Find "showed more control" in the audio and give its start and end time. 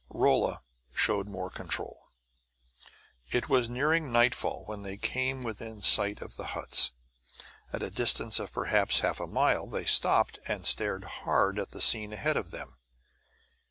0.95-2.09